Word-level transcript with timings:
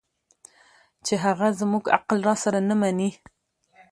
چې 1.05 1.13
هغه 1.25 1.47
زموږ 1.59 1.83
عقل 1.97 2.19
راسره 2.29 2.59
نه 2.69 2.75
مني 2.81 3.09